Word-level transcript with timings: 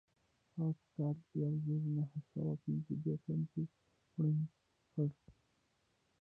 هغه 0.55 0.69
په 0.79 0.85
کال 0.93 1.15
یو 1.41 1.53
زر 1.65 1.81
نهه 1.95 2.19
سوه 2.31 2.53
پنځه 2.63 2.93
دېرش 3.03 3.23
کې 3.53 3.61
وړاندې 4.13 4.45
کړه. 4.91 5.05